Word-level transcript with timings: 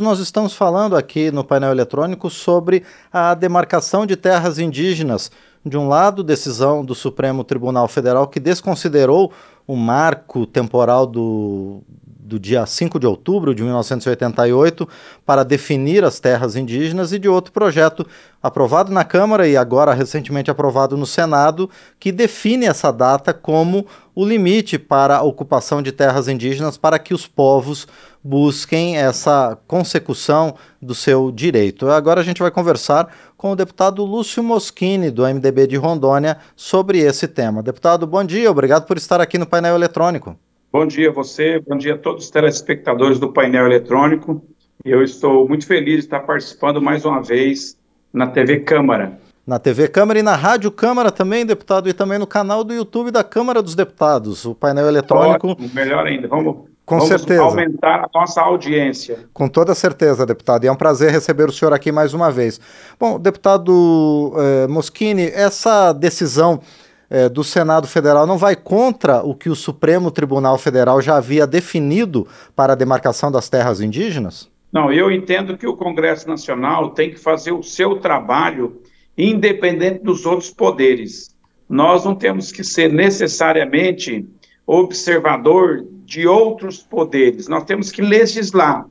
Nós 0.00 0.18
estamos 0.18 0.54
falando 0.54 0.96
aqui 0.96 1.30
no 1.30 1.44
painel 1.44 1.70
eletrônico 1.70 2.28
sobre 2.28 2.82
a 3.12 3.32
demarcação 3.32 4.04
de 4.04 4.16
terras 4.16 4.58
indígenas. 4.58 5.30
De 5.64 5.78
um 5.78 5.86
lado, 5.86 6.24
decisão 6.24 6.84
do 6.84 6.96
Supremo 6.96 7.44
Tribunal 7.44 7.86
Federal 7.86 8.26
que 8.26 8.40
desconsiderou 8.40 9.32
o 9.68 9.76
marco 9.76 10.46
temporal 10.46 11.06
do, 11.06 11.80
do 12.24 12.40
dia 12.40 12.66
5 12.66 12.98
de 12.98 13.06
outubro 13.06 13.54
de 13.54 13.62
1988 13.62 14.88
para 15.24 15.44
definir 15.44 16.02
as 16.04 16.18
terras 16.18 16.56
indígenas 16.56 17.12
e 17.12 17.18
de 17.18 17.28
outro 17.28 17.52
projeto 17.52 18.04
aprovado 18.42 18.90
na 18.90 19.04
Câmara 19.04 19.46
e 19.46 19.56
agora 19.56 19.94
recentemente 19.94 20.50
aprovado 20.50 20.96
no 20.96 21.06
Senado 21.06 21.70
que 22.00 22.10
define 22.10 22.66
essa 22.66 22.90
data 22.90 23.32
como 23.32 23.86
o 24.12 24.26
limite 24.26 24.76
para 24.76 25.18
a 25.18 25.22
ocupação 25.22 25.80
de 25.80 25.92
terras 25.92 26.26
indígenas 26.26 26.76
para 26.76 26.98
que 26.98 27.14
os 27.14 27.26
povos 27.26 27.86
busquem 28.24 28.96
essa 28.96 29.58
consecução 29.68 30.54
do 30.80 30.94
seu 30.94 31.30
direito. 31.30 31.90
Agora 31.90 32.22
a 32.22 32.24
gente 32.24 32.40
vai 32.40 32.50
conversar 32.50 33.14
com 33.36 33.52
o 33.52 33.56
deputado 33.56 34.02
Lúcio 34.02 34.42
Moschini, 34.42 35.10
do 35.10 35.24
MDB 35.24 35.66
de 35.66 35.76
Rondônia, 35.76 36.38
sobre 36.56 37.00
esse 37.00 37.28
tema. 37.28 37.62
Deputado, 37.62 38.06
bom 38.06 38.24
dia, 38.24 38.50
obrigado 38.50 38.86
por 38.86 38.96
estar 38.96 39.20
aqui 39.20 39.36
no 39.36 39.46
painel 39.46 39.74
eletrônico. 39.74 40.34
Bom 40.72 40.86
dia 40.86 41.10
a 41.10 41.12
você, 41.12 41.60
bom 41.60 41.76
dia 41.76 41.94
a 41.94 41.98
todos 41.98 42.24
os 42.24 42.30
telespectadores 42.30 43.20
do 43.20 43.30
painel 43.30 43.66
eletrônico. 43.66 44.42
Eu 44.82 45.02
estou 45.02 45.46
muito 45.46 45.66
feliz 45.66 45.96
de 45.96 46.00
estar 46.06 46.20
participando 46.20 46.80
mais 46.80 47.04
uma 47.04 47.22
vez 47.22 47.76
na 48.10 48.26
TV 48.26 48.60
Câmara. 48.60 49.18
Na 49.46 49.58
TV 49.58 49.86
Câmara 49.88 50.18
e 50.18 50.22
na 50.22 50.34
Rádio 50.34 50.70
Câmara 50.70 51.12
também, 51.12 51.44
deputado, 51.44 51.90
e 51.90 51.92
também 51.92 52.18
no 52.18 52.26
canal 52.26 52.64
do 52.64 52.72
YouTube 52.72 53.10
da 53.10 53.22
Câmara 53.22 53.60
dos 53.60 53.74
Deputados, 53.74 54.46
o 54.46 54.54
painel 54.54 54.88
eletrônico. 54.88 55.48
Ótimo, 55.48 55.70
melhor 55.74 56.06
ainda, 56.06 56.26
vamos, 56.26 56.64
Com 56.84 56.96
vamos 56.96 57.08
certeza. 57.08 57.42
aumentar 57.42 58.04
a 58.04 58.10
nossa 58.14 58.42
audiência. 58.42 59.20
Com 59.32 59.48
toda 59.48 59.74
certeza, 59.74 60.26
deputado, 60.26 60.64
e 60.64 60.66
é 60.66 60.72
um 60.72 60.76
prazer 60.76 61.10
receber 61.10 61.48
o 61.48 61.52
senhor 61.52 61.72
aqui 61.72 61.90
mais 61.90 62.12
uma 62.12 62.30
vez. 62.30 62.60
Bom, 63.00 63.18
deputado 63.18 64.34
eh, 64.36 64.66
Moschini, 64.66 65.30
essa 65.34 65.92
decisão 65.94 66.60
é, 67.08 67.28
do 67.28 67.44
Senado 67.44 67.86
Federal 67.86 68.26
não 68.26 68.36
vai 68.36 68.56
contra 68.56 69.22
o 69.22 69.34
que 69.34 69.48
o 69.48 69.54
Supremo 69.54 70.10
Tribunal 70.10 70.58
Federal 70.58 71.00
já 71.00 71.16
havia 71.16 71.46
definido 71.46 72.26
para 72.56 72.72
a 72.72 72.76
demarcação 72.76 73.30
das 73.30 73.48
terras 73.48 73.80
indígenas? 73.80 74.50
Não, 74.72 74.92
eu 74.92 75.10
entendo 75.12 75.56
que 75.56 75.66
o 75.66 75.76
Congresso 75.76 76.28
Nacional 76.28 76.90
tem 76.90 77.10
que 77.10 77.18
fazer 77.18 77.52
o 77.52 77.62
seu 77.62 78.00
trabalho 78.00 78.80
independente 79.16 80.02
dos 80.02 80.26
outros 80.26 80.50
poderes. 80.50 81.34
Nós 81.68 82.04
não 82.04 82.14
temos 82.16 82.50
que 82.50 82.64
ser 82.64 82.92
necessariamente 82.92 84.26
observador 84.66 85.86
de 86.04 86.26
outros 86.26 86.82
poderes, 86.82 87.48
nós 87.48 87.64
temos 87.64 87.90
que 87.90 88.02
legislar. 88.02 88.86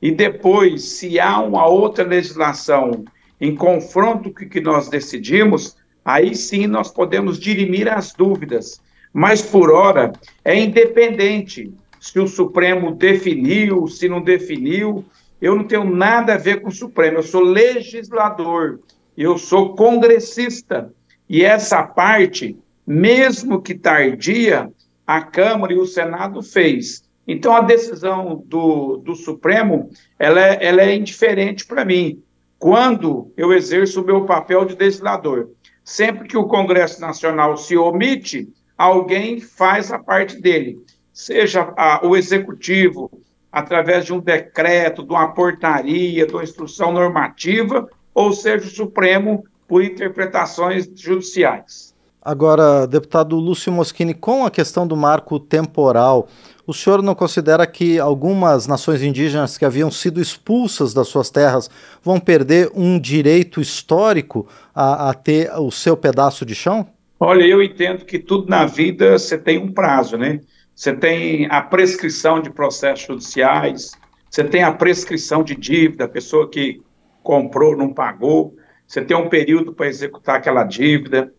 E 0.00 0.10
depois, 0.10 0.82
se 0.82 1.18
há 1.18 1.40
uma 1.40 1.66
outra 1.66 2.04
legislação 2.04 3.04
em 3.40 3.54
confronto 3.54 4.32
com 4.32 4.44
o 4.44 4.48
que 4.48 4.60
nós 4.60 4.88
decidimos, 4.88 5.76
aí 6.04 6.34
sim 6.34 6.66
nós 6.66 6.90
podemos 6.90 7.38
dirimir 7.38 7.88
as 7.88 8.12
dúvidas. 8.12 8.80
Mas, 9.12 9.40
por 9.42 9.70
hora, 9.70 10.12
é 10.44 10.58
independente 10.58 11.72
se 12.00 12.20
o 12.20 12.28
Supremo 12.28 12.94
definiu, 12.94 13.86
se 13.86 14.08
não 14.08 14.20
definiu. 14.20 15.04
Eu 15.40 15.56
não 15.56 15.64
tenho 15.64 15.84
nada 15.84 16.34
a 16.34 16.38
ver 16.38 16.60
com 16.60 16.68
o 16.68 16.72
Supremo, 16.72 17.18
eu 17.18 17.22
sou 17.22 17.42
legislador, 17.42 18.80
eu 19.16 19.38
sou 19.38 19.74
congressista. 19.74 20.92
E 21.28 21.42
essa 21.42 21.82
parte, 21.82 22.58
mesmo 22.86 23.62
que 23.62 23.74
tardia, 23.74 24.70
a 25.06 25.20
Câmara 25.22 25.72
e 25.72 25.78
o 25.78 25.86
Senado 25.86 26.42
fez. 26.42 27.04
Então, 27.26 27.54
a 27.54 27.60
decisão 27.60 28.42
do, 28.46 28.98
do 28.98 29.14
Supremo, 29.14 29.88
ela 30.18 30.40
é, 30.40 30.66
ela 30.66 30.82
é 30.82 30.94
indiferente 30.94 31.66
para 31.66 31.84
mim, 31.84 32.22
quando 32.58 33.32
eu 33.36 33.52
exerço 33.52 34.02
o 34.02 34.04
meu 34.04 34.24
papel 34.24 34.64
de 34.64 34.74
legislador. 34.74 35.50
Sempre 35.82 36.28
que 36.28 36.36
o 36.36 36.46
Congresso 36.46 37.00
Nacional 37.00 37.56
se 37.56 37.76
omite, 37.76 38.48
alguém 38.76 39.40
faz 39.40 39.92
a 39.92 39.98
parte 39.98 40.40
dele, 40.40 40.78
seja 41.12 41.72
a, 41.76 42.06
o 42.06 42.16
executivo, 42.16 43.10
através 43.52 44.04
de 44.04 44.12
um 44.12 44.18
decreto, 44.18 45.04
de 45.04 45.10
uma 45.12 45.28
portaria, 45.28 46.26
de 46.26 46.32
uma 46.32 46.42
instrução 46.42 46.92
normativa, 46.92 47.88
ou 48.12 48.32
seja 48.32 48.66
o 48.66 48.70
Supremo 48.70 49.44
por 49.68 49.82
interpretações 49.82 50.90
judiciais. 50.94 51.93
Agora, 52.24 52.86
deputado 52.86 53.36
Lúcio 53.36 53.70
Moschini, 53.70 54.14
com 54.14 54.46
a 54.46 54.50
questão 54.50 54.86
do 54.86 54.96
marco 54.96 55.38
temporal, 55.38 56.26
o 56.66 56.72
senhor 56.72 57.02
não 57.02 57.14
considera 57.14 57.66
que 57.66 57.98
algumas 57.98 58.66
nações 58.66 59.02
indígenas 59.02 59.58
que 59.58 59.64
haviam 59.66 59.90
sido 59.90 60.22
expulsas 60.22 60.94
das 60.94 61.06
suas 61.06 61.28
terras 61.28 61.68
vão 62.02 62.18
perder 62.18 62.70
um 62.74 62.98
direito 62.98 63.60
histórico 63.60 64.48
a, 64.74 65.10
a 65.10 65.14
ter 65.14 65.52
o 65.58 65.70
seu 65.70 65.98
pedaço 65.98 66.46
de 66.46 66.54
chão? 66.54 66.86
Olha, 67.20 67.44
eu 67.44 67.62
entendo 67.62 68.06
que 68.06 68.18
tudo 68.18 68.48
na 68.48 68.64
vida 68.64 69.18
você 69.18 69.36
tem 69.36 69.58
um 69.58 69.70
prazo, 69.70 70.16
né? 70.16 70.40
Você 70.74 70.94
tem 70.94 71.46
a 71.50 71.60
prescrição 71.60 72.40
de 72.40 72.48
processos 72.48 73.06
judiciais, 73.06 73.92
você 74.30 74.42
tem 74.42 74.62
a 74.62 74.72
prescrição 74.72 75.44
de 75.44 75.54
dívida, 75.54 76.06
a 76.06 76.08
pessoa 76.08 76.48
que 76.48 76.80
comprou 77.22 77.76
não 77.76 77.92
pagou, 77.92 78.56
você 78.86 79.02
tem 79.02 79.16
um 79.16 79.28
período 79.28 79.74
para 79.74 79.88
executar 79.88 80.36
aquela 80.36 80.64
dívida. 80.64 81.30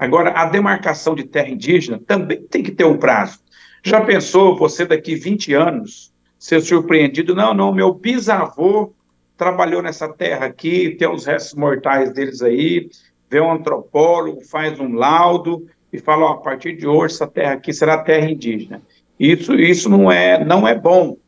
Agora, 0.00 0.30
a 0.30 0.46
demarcação 0.46 1.14
de 1.14 1.24
terra 1.24 1.50
indígena 1.50 2.00
também 2.06 2.42
tem 2.44 2.62
que 2.62 2.70
ter 2.70 2.84
um 2.84 2.96
prazo. 2.96 3.38
Já 3.84 4.00
pensou 4.00 4.56
você 4.56 4.86
daqui 4.86 5.14
20 5.14 5.52
anos 5.52 6.10
ser 6.38 6.62
surpreendido? 6.62 7.34
Não, 7.34 7.52
não, 7.52 7.74
meu 7.74 7.92
bisavô 7.92 8.94
trabalhou 9.36 9.82
nessa 9.82 10.08
terra 10.08 10.46
aqui, 10.46 10.96
tem 10.98 11.06
os 11.06 11.26
restos 11.26 11.54
mortais 11.54 12.14
deles 12.14 12.40
aí, 12.40 12.88
vê 13.28 13.42
um 13.42 13.52
antropólogo, 13.52 14.40
faz 14.42 14.80
um 14.80 14.94
laudo 14.94 15.66
e 15.92 15.98
fala, 15.98 16.24
ó, 16.24 16.32
a 16.32 16.38
partir 16.38 16.78
de 16.78 16.86
hoje 16.86 17.14
essa 17.14 17.26
terra 17.26 17.52
aqui 17.52 17.70
será 17.70 17.98
terra 17.98 18.30
indígena. 18.30 18.80
Isso, 19.18 19.54
isso 19.54 19.90
não 19.90 20.10
é, 20.10 20.42
não 20.42 20.66
é 20.66 20.74
bom. 20.74 21.18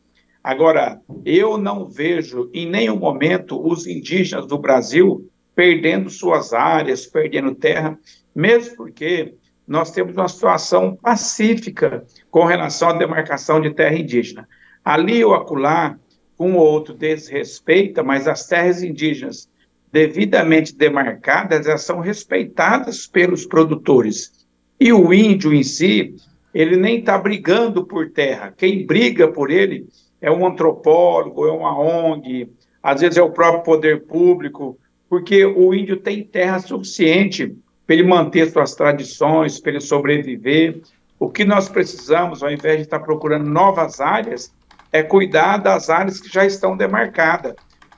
Agora, 0.43 0.99
eu 1.27 1.59
não 1.59 1.85
vejo 1.85 2.51
em 2.55 2.67
nenhum 2.67 2.97
momento 2.97 3.63
os 3.63 3.87
indígenas 3.87 4.47
do 4.47 4.57
Brasil 4.57 5.29
perdendo 5.55 6.09
suas 6.09 6.55
áreas, 6.55 7.07
perdendo 7.07 7.55
terra, 7.55 7.99
mesmo 8.35 8.77
porque 8.77 9.35
nós 9.67 9.91
temos 9.91 10.17
uma 10.17 10.29
situação 10.29 10.97
pacífica 10.97 12.05
com 12.31 12.45
relação 12.45 12.91
à 12.91 12.93
demarcação 12.93 13.61
de 13.61 13.73
terra 13.73 13.97
indígena. 13.97 14.49
Ali 14.85 15.25
ou 15.25 15.35
acolá, 15.35 15.97
um 16.39 16.57
ou 16.57 16.67
outro 16.67 16.95
desrespeita, 16.95 18.03
mas 18.03 18.27
as 18.27 18.47
terras 18.47 18.83
indígenas 18.83 19.49
devidamente 19.93 20.75
demarcadas, 20.75 21.67
elas 21.67 21.83
são 21.83 22.01
respeitadas 22.01 23.07
pelos 23.07 23.45
produtores. 23.45 24.33
E 24.81 24.91
o 24.93 25.13
índio 25.13 25.53
em 25.53 25.63
si, 25.63 26.17
ele 26.55 26.77
nem 26.77 26.99
está 26.99 27.19
brigando 27.19 27.85
por 27.85 28.11
terra. 28.11 28.53
Quem 28.57 28.87
briga 28.87 29.29
por 29.29 29.51
ele 29.51 29.87
é 30.21 30.31
um 30.31 30.47
antropólogo, 30.47 31.47
é 31.47 31.53
uma 31.53 31.79
ONG, 31.79 32.49
às 32.83 33.03
vezes 33.03 33.19
é 33.19 33.23
o 33.23 33.31
próprio 33.31 33.63
poder 33.63 34.07
público, 34.07 34.79
porque 35.09 35.45
o 35.45 35.75
índio 35.75 35.99
tem 35.99 36.25
terra 36.25 36.59
suficiente 36.59 37.55
para 37.93 37.99
ele 37.99 38.09
manter 38.09 38.51
suas 38.51 38.75
tradições, 38.75 39.61
para 39.61 39.73
ele 39.73 39.81
sobreviver. 39.81 40.81
O 41.19 41.29
que 41.29 41.45
nós 41.45 41.69
precisamos, 41.69 42.43
ao 42.43 42.51
invés 42.51 42.79
de 42.79 42.83
estar 42.85 43.01
procurando 43.01 43.45
novas 43.45 44.01
áreas, 44.01 44.51
é 44.91 45.03
cuidar 45.03 45.59
das 45.59 45.91
áreas 45.91 46.19
que 46.19 46.33
já 46.33 46.47
estão 46.47 46.75
demarcadas. 46.75 47.55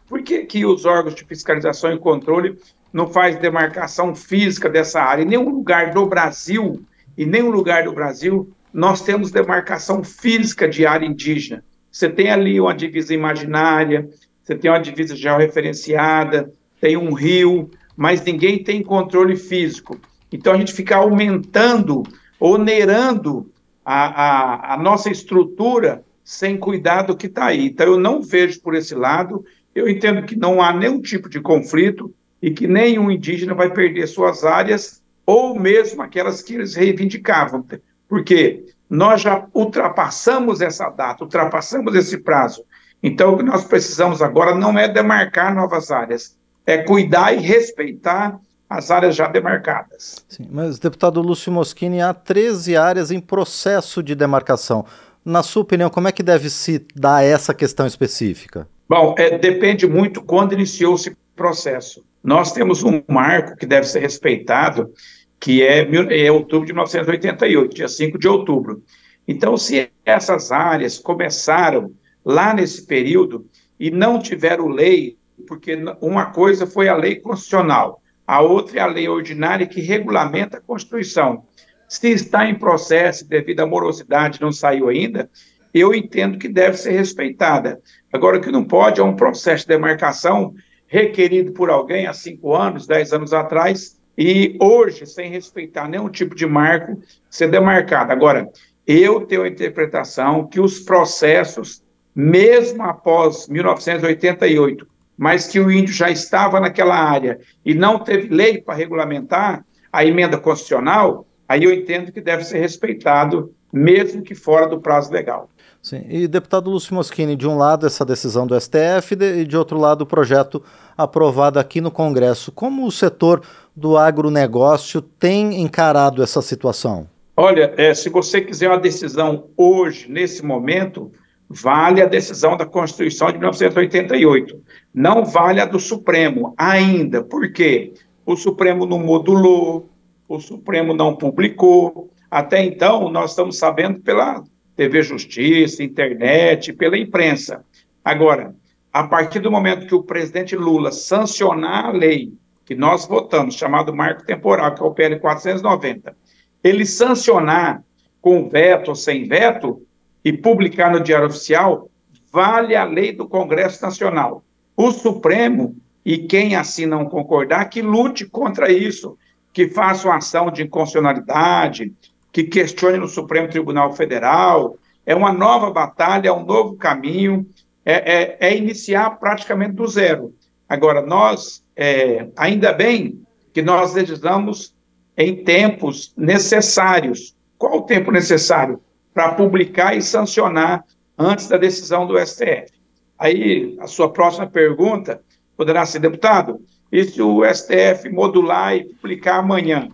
Por 0.08 0.20
que, 0.22 0.46
que 0.46 0.66
os 0.66 0.84
órgãos 0.84 1.14
de 1.14 1.24
fiscalização 1.24 1.92
e 1.92 1.98
controle 1.98 2.58
não 2.92 3.06
faz 3.06 3.38
demarcação 3.38 4.16
física 4.16 4.68
dessa 4.68 5.00
área? 5.00 5.22
Em 5.22 5.26
nenhum 5.26 5.48
lugar 5.48 5.92
do 5.92 6.06
Brasil, 6.06 6.82
em 7.16 7.26
nenhum 7.26 7.50
lugar 7.50 7.84
do 7.84 7.92
Brasil, 7.92 8.52
nós 8.72 9.00
temos 9.00 9.30
demarcação 9.30 10.02
física 10.02 10.66
de 10.66 10.84
área 10.84 11.06
indígena. 11.06 11.62
Você 11.88 12.08
tem 12.08 12.32
ali 12.32 12.60
uma 12.60 12.74
divisa 12.74 13.14
imaginária, 13.14 14.08
você 14.42 14.56
tem 14.56 14.68
uma 14.68 14.80
divisa 14.80 15.14
georreferenciada, 15.14 16.52
tem 16.80 16.96
um 16.96 17.12
rio, 17.12 17.70
mas 17.96 18.22
ninguém 18.24 18.62
tem 18.62 18.82
controle 18.82 19.36
físico. 19.36 19.98
Então 20.32 20.52
a 20.52 20.56
gente 20.56 20.72
fica 20.72 20.96
aumentando, 20.96 22.02
onerando 22.40 23.50
a, 23.84 24.72
a, 24.72 24.74
a 24.74 24.76
nossa 24.76 25.10
estrutura 25.10 26.04
sem 26.24 26.56
cuidar 26.56 27.02
do 27.02 27.16
que 27.16 27.26
está 27.26 27.46
aí. 27.46 27.66
Então 27.66 27.86
eu 27.86 28.00
não 28.00 28.22
vejo 28.22 28.60
por 28.60 28.74
esse 28.74 28.94
lado, 28.94 29.44
eu 29.74 29.88
entendo 29.88 30.24
que 30.24 30.36
não 30.36 30.62
há 30.62 30.72
nenhum 30.72 31.00
tipo 31.00 31.28
de 31.28 31.40
conflito 31.40 32.12
e 32.40 32.50
que 32.50 32.66
nenhum 32.66 33.10
indígena 33.10 33.54
vai 33.54 33.70
perder 33.70 34.06
suas 34.06 34.44
áreas 34.44 35.02
ou 35.26 35.58
mesmo 35.58 36.02
aquelas 36.02 36.42
que 36.42 36.54
eles 36.54 36.74
reivindicavam, 36.74 37.64
porque 38.08 38.64
nós 38.88 39.22
já 39.22 39.46
ultrapassamos 39.54 40.60
essa 40.60 40.90
data, 40.90 41.24
ultrapassamos 41.24 41.94
esse 41.94 42.18
prazo. 42.18 42.64
Então 43.02 43.34
o 43.34 43.38
que 43.38 43.42
nós 43.42 43.64
precisamos 43.64 44.22
agora 44.22 44.54
não 44.54 44.78
é 44.78 44.88
demarcar 44.88 45.54
novas 45.54 45.90
áreas, 45.90 46.36
é 46.66 46.78
cuidar 46.78 47.32
e 47.32 47.38
respeitar 47.38 48.40
as 48.68 48.90
áreas 48.90 49.14
já 49.14 49.28
demarcadas. 49.28 50.24
Sim, 50.28 50.48
mas, 50.50 50.78
deputado 50.78 51.20
Lúcio 51.20 51.52
Moschini, 51.52 52.00
há 52.00 52.12
13 52.12 52.76
áreas 52.76 53.10
em 53.10 53.20
processo 53.20 54.02
de 54.02 54.14
demarcação. 54.14 54.84
Na 55.24 55.42
sua 55.42 55.62
opinião, 55.62 55.90
como 55.90 56.08
é 56.08 56.12
que 56.12 56.22
deve 56.22 56.50
se 56.50 56.84
dar 56.94 57.24
essa 57.24 57.54
questão 57.54 57.86
específica? 57.86 58.68
Bom, 58.88 59.14
é, 59.16 59.38
depende 59.38 59.86
muito 59.86 60.22
quando 60.22 60.52
iniciou 60.52 60.94
esse 60.94 61.16
processo. 61.34 62.04
Nós 62.22 62.52
temos 62.52 62.82
um 62.82 63.02
marco 63.08 63.56
que 63.56 63.66
deve 63.66 63.86
ser 63.86 64.00
respeitado, 64.00 64.92
que 65.40 65.62
é, 65.62 65.86
é 66.24 66.32
outubro 66.32 66.66
de 66.66 66.72
1988, 66.72 67.74
dia 67.74 67.88
5 67.88 68.18
de 68.18 68.28
outubro. 68.28 68.82
Então, 69.26 69.56
se 69.56 69.90
essas 70.04 70.52
áreas 70.52 70.98
começaram 70.98 71.92
lá 72.24 72.54
nesse 72.54 72.86
período 72.86 73.46
e 73.78 73.90
não 73.90 74.18
tiveram 74.18 74.68
lei, 74.68 75.16
porque 75.46 75.76
uma 76.00 76.26
coisa 76.26 76.66
foi 76.66 76.88
a 76.88 76.96
lei 76.96 77.16
constitucional, 77.16 78.00
a 78.26 78.40
outra 78.40 78.78
é 78.78 78.82
a 78.82 78.86
lei 78.86 79.08
ordinária 79.08 79.66
que 79.66 79.80
regulamenta 79.80 80.58
a 80.58 80.60
Constituição. 80.60 81.44
Se 81.88 82.10
está 82.10 82.48
em 82.48 82.54
processo 82.54 83.28
devido 83.28 83.60
à 83.60 83.66
morosidade 83.66 84.40
não 84.40 84.50
saiu 84.50 84.88
ainda, 84.88 85.28
eu 85.72 85.92
entendo 85.92 86.38
que 86.38 86.48
deve 86.48 86.76
ser 86.76 86.92
respeitada. 86.92 87.80
Agora, 88.12 88.38
o 88.38 88.40
que 88.40 88.50
não 88.50 88.64
pode 88.64 89.00
é 89.00 89.04
um 89.04 89.16
processo 89.16 89.64
de 89.64 89.74
demarcação 89.74 90.54
requerido 90.86 91.52
por 91.52 91.68
alguém 91.68 92.06
há 92.06 92.12
cinco 92.12 92.54
anos, 92.54 92.86
dez 92.86 93.12
anos 93.12 93.32
atrás, 93.32 94.00
e 94.16 94.56
hoje, 94.60 95.04
sem 95.06 95.28
respeitar 95.28 95.88
nenhum 95.88 96.08
tipo 96.08 96.36
de 96.36 96.46
marco, 96.46 97.00
ser 97.28 97.50
demarcado. 97.50 98.12
Agora, 98.12 98.48
eu 98.86 99.22
tenho 99.22 99.42
a 99.42 99.48
interpretação 99.48 100.46
que 100.46 100.60
os 100.60 100.78
processos, 100.78 101.82
mesmo 102.14 102.84
após 102.84 103.48
1988, 103.48 104.86
mas 105.16 105.46
que 105.46 105.60
o 105.60 105.70
índio 105.70 105.94
já 105.94 106.10
estava 106.10 106.60
naquela 106.60 106.96
área 106.96 107.38
e 107.64 107.74
não 107.74 107.98
teve 107.98 108.34
lei 108.34 108.60
para 108.60 108.74
regulamentar 108.74 109.64
a 109.92 110.04
emenda 110.04 110.36
constitucional, 110.38 111.26
aí 111.48 111.64
eu 111.64 111.72
entendo 111.72 112.10
que 112.10 112.20
deve 112.20 112.44
ser 112.44 112.58
respeitado, 112.58 113.52
mesmo 113.72 114.22
que 114.22 114.34
fora 114.34 114.66
do 114.66 114.80
prazo 114.80 115.12
legal. 115.12 115.48
Sim. 115.80 116.02
E 116.08 116.26
deputado 116.26 116.70
Lúcio 116.70 116.94
Moschini, 116.94 117.36
de 117.36 117.46
um 117.46 117.58
lado 117.58 117.86
essa 117.86 118.06
decisão 118.06 118.46
do 118.46 118.58
STF 118.58 119.12
e 119.12 119.44
de 119.44 119.56
outro 119.56 119.78
lado 119.78 120.00
o 120.00 120.06
projeto 120.06 120.62
aprovado 120.96 121.58
aqui 121.58 121.78
no 121.78 121.90
Congresso. 121.90 122.50
Como 122.50 122.86
o 122.86 122.90
setor 122.90 123.42
do 123.76 123.98
agronegócio 123.98 125.02
tem 125.02 125.60
encarado 125.60 126.22
essa 126.22 126.40
situação? 126.40 127.06
Olha, 127.36 127.74
é, 127.76 127.92
se 127.92 128.08
você 128.08 128.40
quiser 128.40 128.68
uma 128.68 128.78
decisão 128.78 129.44
hoje, 129.56 130.10
nesse 130.10 130.42
momento, 130.44 131.12
vale 131.54 132.02
a 132.02 132.06
decisão 132.06 132.56
da 132.56 132.66
Constituição 132.66 133.30
de 133.30 133.38
1988. 133.38 134.60
Não 134.92 135.24
vale 135.24 135.60
a 135.60 135.64
do 135.64 135.78
Supremo 135.78 136.52
ainda. 136.58 137.22
Por 137.22 137.52
quê? 137.52 137.94
O 138.26 138.36
Supremo 138.36 138.84
não 138.84 138.98
modulou, 138.98 139.88
o 140.28 140.40
Supremo 140.40 140.92
não 140.94 141.14
publicou. 141.14 142.10
Até 142.28 142.64
então, 142.64 143.08
nós 143.08 143.30
estamos 143.30 143.56
sabendo 143.56 144.00
pela 144.00 144.42
TV 144.74 145.02
Justiça, 145.02 145.84
internet, 145.84 146.72
pela 146.72 146.98
imprensa. 146.98 147.64
Agora, 148.04 148.54
a 148.92 149.04
partir 149.04 149.38
do 149.38 149.50
momento 149.50 149.86
que 149.86 149.94
o 149.94 150.02
presidente 150.02 150.56
Lula 150.56 150.90
sancionar 150.90 151.86
a 151.86 151.92
lei 151.92 152.32
que 152.64 152.74
nós 152.74 153.06
votamos, 153.06 153.54
chamado 153.54 153.94
Marco 153.94 154.24
Temporal, 154.24 154.74
que 154.74 154.82
é 154.82 154.84
o 154.84 154.90
PL 154.90 155.20
490, 155.20 156.16
ele 156.64 156.86
sancionar 156.86 157.84
com 158.20 158.48
veto 158.48 158.88
ou 158.88 158.94
sem 158.94 159.28
veto 159.28 159.82
e 160.24 160.32
publicar 160.32 160.90
no 160.90 161.00
Diário 161.00 161.26
Oficial, 161.28 161.90
vale 162.32 162.74
a 162.74 162.84
lei 162.84 163.12
do 163.12 163.28
Congresso 163.28 163.82
Nacional. 163.82 164.42
O 164.76 164.90
Supremo 164.90 165.76
e 166.04 166.18
quem 166.18 166.54
assim 166.54 166.86
não 166.86 167.06
concordar, 167.06 167.68
que 167.70 167.80
lute 167.80 168.26
contra 168.26 168.70
isso, 168.70 169.16
que 169.52 169.68
faça 169.68 170.08
uma 170.08 170.16
ação 170.16 170.50
de 170.50 170.62
inconstitucionalidade, 170.62 171.92
que 172.32 172.44
questione 172.44 172.98
no 172.98 173.08
Supremo 173.08 173.48
Tribunal 173.48 173.92
Federal. 173.92 174.76
É 175.06 175.14
uma 175.14 175.32
nova 175.32 175.70
batalha, 175.70 176.28
é 176.28 176.32
um 176.32 176.44
novo 176.44 176.76
caminho, 176.76 177.46
é, 177.84 177.94
é, 177.94 178.36
é 178.40 178.56
iniciar 178.56 179.10
praticamente 179.18 179.74
do 179.74 179.86
zero. 179.86 180.34
Agora, 180.68 181.00
nós, 181.00 181.62
é, 181.76 182.28
ainda 182.36 182.72
bem 182.72 183.22
que 183.52 183.62
nós 183.62 183.94
legislamos 183.94 184.74
em 185.16 185.44
tempos 185.44 186.12
necessários. 186.16 187.36
Qual 187.56 187.78
o 187.78 187.82
tempo 187.82 188.10
necessário? 188.10 188.80
Para 189.14 189.34
publicar 189.34 189.96
e 189.96 190.02
sancionar 190.02 190.84
antes 191.16 191.48
da 191.48 191.56
decisão 191.56 192.06
do 192.06 192.18
STF. 192.18 192.72
Aí, 193.18 193.76
a 193.80 193.86
sua 193.86 194.12
próxima 194.12 194.46
pergunta 194.46 195.22
poderá 195.56 195.86
ser, 195.86 196.00
deputado, 196.00 196.60
e 196.90 197.04
se 197.04 197.22
o 197.22 197.42
STF 197.44 198.10
modular 198.10 198.76
e 198.76 198.84
publicar 198.84 199.36
amanhã? 199.36 199.88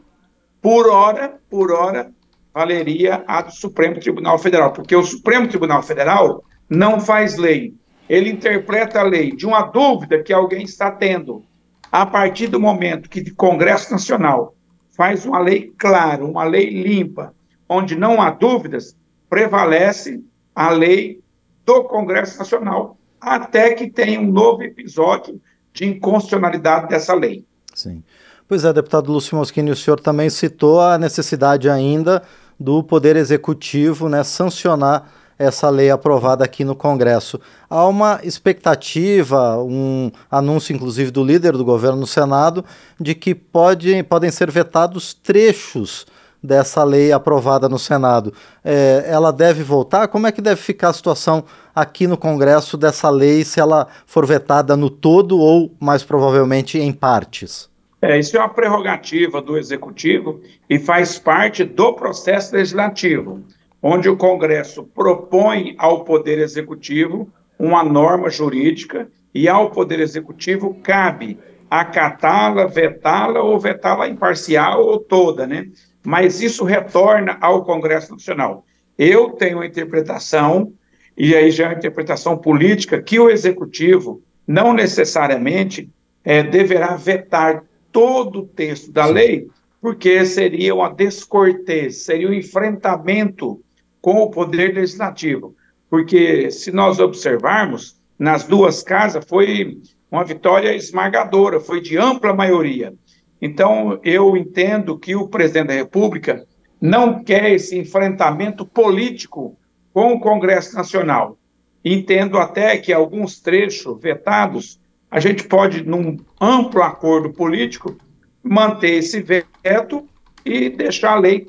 Por 0.61 0.89
hora, 0.89 1.39
por 1.49 1.71
hora, 1.71 2.11
valeria 2.53 3.23
a 3.27 3.43
do 3.43 3.53
Supremo 3.53 4.01
Tribunal 4.01 4.39
Federal, 4.39 4.73
porque 4.73 4.97
o 4.97 5.05
Supremo 5.05 5.49
Tribunal 5.49 5.83
Federal 5.83 6.43
não 6.69 6.99
faz 6.99 7.37
lei, 7.37 7.75
ele 8.09 8.31
interpreta 8.31 9.01
a 9.01 9.05
lei 9.05 9.31
de 9.35 9.47
uma 9.47 9.63
dúvida 9.63 10.23
que 10.23 10.33
alguém 10.33 10.65
está 10.65 10.91
tendo. 10.91 11.45
A 11.93 12.05
partir 12.05 12.49
do 12.49 12.61
momento 12.61 13.09
que 13.09 13.21
o 13.21 13.35
Congresso 13.37 13.93
Nacional 13.93 14.55
faz 14.97 15.25
uma 15.25 15.39
lei 15.39 15.73
clara, 15.79 16.25
uma 16.25 16.45
lei 16.45 16.71
limpa, 16.71 17.33
onde 17.69 17.97
não 17.97 18.21
há 18.21 18.31
dúvidas, 18.31 18.97
prevalece 19.31 20.23
a 20.55 20.71
lei 20.71 21.21
do 21.65 21.85
Congresso 21.85 22.37
Nacional, 22.39 22.99
até 23.21 23.75
que 23.75 23.89
tenha 23.89 24.21
um 24.21 24.27
novo 24.27 24.65
episódio 24.65 25.41
de 25.73 25.87
inconstitucionalidade 25.87 26.89
dessa 26.89 27.15
lei. 27.15 27.45
Sim. 27.73 28.03
Pois 28.49 28.65
é, 28.65 28.73
deputado 28.73 29.13
Lúcio 29.13 29.37
Moschini, 29.37 29.71
o 29.71 29.77
senhor 29.77 30.01
também 30.01 30.29
citou 30.29 30.81
a 30.81 30.99
necessidade 30.99 31.71
ainda 31.71 32.23
do 32.59 32.83
Poder 32.83 33.15
Executivo 33.15 34.09
né, 34.09 34.25
sancionar 34.25 35.09
essa 35.39 35.71
lei 35.71 35.89
aprovada 35.89 36.45
aqui 36.45 36.65
no 36.65 36.75
Congresso. 36.75 37.41
Há 37.69 37.87
uma 37.87 38.21
expectativa, 38.25 39.57
um 39.63 40.11
anúncio 40.31 40.75
inclusive 40.75 41.11
do 41.11 41.25
líder 41.25 41.53
do 41.53 41.65
governo 41.65 42.01
no 42.01 42.07
Senado, 42.07 42.65
de 43.01 43.15
que 43.15 43.35
pode, 43.35 44.03
podem 44.03 44.31
ser 44.31 44.51
vetados 44.51 45.15
trechos 45.15 46.05
dessa 46.43 46.83
lei 46.85 47.13
aprovada 47.13 47.69
no 47.69 47.79
Senado. 47.79 48.33
É, 48.65 49.05
ela 49.07 49.33
deve 49.33 49.63
voltar? 49.63 50.09
Como 50.09 50.27
é 50.27 50.33
que 50.33 50.41
deve 50.41 50.61
ficar 50.61 50.89
a 50.89 50.93
situação 50.93 51.45
aqui 51.75 52.07
no 52.07 52.17
Congresso 52.17 52.77
dessa 52.77 53.11
lei, 53.11 53.45
se 53.45 53.61
ela 53.61 53.87
for 54.07 54.27
vetada 54.27 54.77
no 54.77 54.91
todo 54.91 55.39
ou, 55.39 55.73
mais 55.79 56.03
provavelmente, 56.03 56.79
em 56.79 56.93
partes? 56.93 57.69
É, 58.03 58.19
isso 58.19 58.37
é 58.37 58.41
uma 58.41 58.49
prerrogativa 58.49 59.43
do 59.43 59.59
Executivo 59.59 60.41
e 60.69 60.79
faz 60.79 61.19
parte 61.19 61.65
do 61.65 61.93
processo 61.93 62.55
legislativo, 62.57 63.43
onde 63.83 64.09
o 64.09 64.17
Congresso 64.17 64.85
propõe 64.85 65.75
ao 65.79 66.03
Poder 66.05 66.39
Executivo 66.39 67.29
uma 67.59 67.85
norma 67.85 68.31
jurídica 68.31 69.09
e 69.35 69.49
ao 69.49 69.71
Poder 69.71 70.01
Executivo 70.01 70.75
cabe 70.83 71.39
acatá-la, 71.71 72.67
vetá-la 72.67 73.43
ou 73.43 73.59
vetá-la 73.59 74.09
imparcial 74.09 74.83
ou 74.83 74.99
toda, 74.99 75.47
né? 75.47 75.69
Mas 76.05 76.41
isso 76.41 76.65
retorna 76.65 77.37
ao 77.41 77.65
Congresso 77.65 78.13
Nacional. 78.13 78.65
Eu 78.99 79.31
tenho 79.31 79.61
a 79.61 79.67
interpretação, 79.67 80.73
e 81.17 81.35
aí 81.35 81.51
já 81.51 81.65
é 81.65 81.69
uma 81.69 81.79
interpretação 81.79 82.37
política, 82.37 83.03
que 83.03 83.19
o 83.19 83.31
Executivo 83.31 84.23
não 84.47 84.73
necessariamente 84.73 85.89
é, 86.25 86.43
deverá 86.43 86.97
vetar 86.97 87.65
todo 87.93 88.41
o 88.41 88.47
texto 88.47 88.91
da 88.91 89.07
Sim. 89.07 89.13
lei, 89.13 89.49
porque 89.81 90.25
seria 90.25 90.75
uma 90.75 90.91
descortês, 90.91 92.03
seria 92.03 92.29
um 92.29 92.35
enfrentamento 92.35 93.61
com 94.01 94.23
o 94.23 94.31
poder 94.31 94.75
legislativo. 94.75 95.55
Porque 95.89 96.51
se 96.51 96.71
nós 96.71 96.99
observarmos, 96.99 97.99
nas 98.19 98.45
duas 98.45 98.83
casas 98.83 99.25
foi 99.27 99.79
uma 100.11 100.25
vitória 100.25 100.75
esmagadora, 100.75 101.59
foi 101.59 101.81
de 101.81 101.97
ampla 101.97 102.35
maioria. 102.35 102.93
Então, 103.41 103.99
eu 104.05 104.37
entendo 104.37 104.99
que 104.99 105.15
o 105.17 105.29
presidente 105.29 105.69
da 105.69 105.75
República 105.75 106.47
não 106.81 107.23
quer 107.23 107.53
esse 107.53 107.79
enfrentamento 107.79 108.65
político 108.67 109.57
com 109.93 110.13
o 110.13 110.21
Congresso 110.21 110.75
Nacional. 110.75 111.39
Entendo 111.85 112.39
até 112.39 112.77
que 112.77 112.93
alguns 112.93 113.41
trechos 113.41 114.01
vetados 114.01 114.79
a 115.11 115.19
gente 115.19 115.45
pode, 115.45 115.83
num 115.83 116.19
amplo 116.41 116.83
acordo 116.83 117.33
político, 117.33 117.97
manter 118.43 118.95
esse 118.95 119.21
veto 119.21 120.07
e 120.45 120.71
deixar 120.71 121.13
a 121.13 121.19
lei 121.19 121.47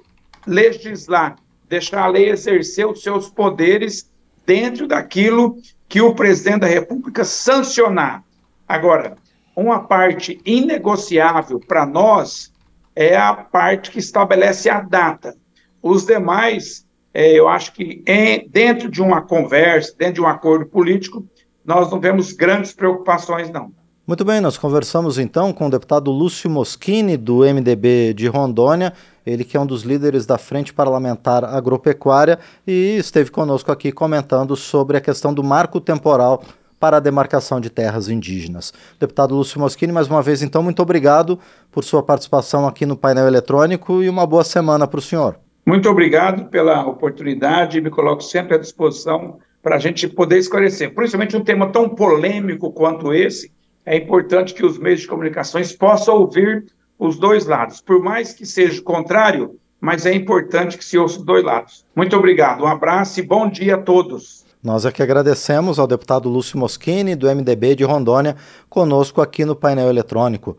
legislar, 0.48 1.36
deixar 1.70 2.04
a 2.04 2.08
lei 2.08 2.30
exercer 2.30 2.88
os 2.88 3.04
seus 3.04 3.30
poderes 3.30 4.10
dentro 4.46 4.88
daquilo 4.88 5.58
que 5.88 6.02
o 6.02 6.16
presidente 6.16 6.62
da 6.62 6.68
República 6.68 7.24
sancionar. 7.24 8.24
Agora, 8.68 9.16
uma 9.56 9.82
parte 9.82 10.40
inegociável 10.46 11.60
para 11.60 11.86
nós 11.86 12.52
é 12.96 13.16
a 13.16 13.34
parte 13.34 13.92
que 13.92 14.00
estabelece 14.00 14.70
a 14.70 14.82
data. 14.82 15.36
Os 15.82 16.06
demais, 16.06 16.86
é, 17.14 17.32
eu 17.34 17.48
acho 17.48 17.74
que 17.74 18.04
em, 18.08 18.48
dentro 18.50 18.90
de 18.90 19.02
uma 19.02 19.22
conversa, 19.22 19.94
dentro 19.98 20.16
de 20.16 20.22
um 20.22 20.28
acordo 20.28 20.66
político, 20.66 21.26
nós 21.66 21.90
não 21.92 22.00
vemos 22.00 22.34
grandes 22.34 22.74
preocupações, 22.74 23.50
não. 23.50 23.72
Muito 24.06 24.26
bem, 24.26 24.42
nós 24.42 24.58
conversamos 24.58 25.18
então 25.18 25.54
com 25.54 25.68
o 25.68 25.70
deputado 25.70 26.12
Lúcio 26.12 26.50
Moschini, 26.50 27.16
do 27.16 27.46
MDB 27.46 28.14
de 28.14 28.28
Rondônia, 28.28 28.94
ele 29.26 29.44
que 29.44 29.56
é 29.56 29.60
um 29.60 29.66
dos 29.66 29.84
líderes 29.84 30.26
da 30.26 30.38
Frente 30.38 30.74
Parlamentar 30.74 31.46
Agropecuária 31.46 32.40
e 32.66 32.98
esteve 32.98 33.30
conosco 33.30 33.72
aqui 33.72 33.92
comentando 33.92 34.56
sobre 34.56 34.98
a 34.98 35.02
questão 35.02 35.34
do 35.34 35.44
marco 35.44 35.80
temporal 35.80 36.44
para 36.82 36.98
a 36.98 37.00
demarcação 37.00 37.62
de 37.62 37.70
terras 37.70 38.10
indígenas. 38.10 38.74
Deputado 39.00 39.36
Lúcio 39.36 39.60
Moschini, 39.60 39.94
mais 39.94 40.08
uma 40.08 40.24
vez, 40.24 40.42
então, 40.42 40.64
muito 40.64 40.82
obrigado 40.82 41.40
por 41.72 41.84
sua 41.84 42.02
participação 42.02 42.68
aqui 42.68 42.88
no 42.88 42.98
painel 42.98 43.28
eletrônico 43.28 44.02
e 44.02 44.10
uma 44.10 44.26
boa 44.26 44.44
semana 44.44 44.88
para 44.88 44.98
o 44.98 45.02
senhor. 45.02 45.40
Muito 45.64 45.88
obrigado 45.88 46.50
pela 46.50 46.84
oportunidade 46.88 47.80
me 47.80 47.92
coloco 47.92 48.24
sempre 48.24 48.56
à 48.56 48.58
disposição 48.58 49.38
para 49.62 49.76
a 49.76 49.80
gente 49.80 50.08
poder 50.08 50.40
esclarecer. 50.40 50.92
Principalmente 50.96 51.38
um 51.38 51.44
tema 51.44 51.72
tão 51.72 51.88
polêmico 51.88 52.72
quanto 52.72 53.14
esse, 53.14 53.52
é 53.86 53.96
importante 53.96 54.56
que 54.56 54.66
os 54.66 54.80
meios 54.80 55.02
de 55.02 55.08
comunicações 55.08 55.72
possam 55.72 56.16
ouvir 56.16 56.66
os 56.98 57.16
dois 57.18 57.46
lados. 57.46 57.80
Por 57.80 58.02
mais 58.02 58.34
que 58.34 58.44
seja 58.44 58.82
contrário, 58.82 59.56
mas 59.80 60.08
é 60.08 60.14
importante 60.14 60.80
que 60.80 60.86
se 60.86 60.98
ouça 60.98 61.20
os 61.20 61.26
dois 61.26 61.44
lados. 61.44 61.86
Muito 61.96 62.18
obrigado, 62.18 62.64
um 62.64 62.68
abraço 62.68 63.20
e 63.20 63.24
bom 63.24 63.48
dia 63.48 63.76
a 63.76 63.82
todos. 63.82 64.42
Nós 64.64 64.86
é 64.86 64.92
que 64.92 65.02
agradecemos 65.02 65.80
ao 65.80 65.88
deputado 65.88 66.30
Lúcio 66.30 66.58
Moschini, 66.58 67.16
do 67.16 67.28
MDB 67.28 67.76
de 67.76 67.84
Rondônia, 67.84 68.36
conosco 68.70 69.20
aqui 69.20 69.44
no 69.44 69.56
painel 69.56 69.90
eletrônico. 69.90 70.56